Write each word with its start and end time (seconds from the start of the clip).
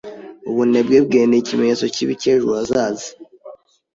Ubunebwe 0.49 0.97
bwe 1.05 1.21
ni 1.29 1.37
ikimenyetso 1.41 1.85
kibi 1.95 2.13
cy'ejo 2.21 2.47
hazaza. 2.57 3.07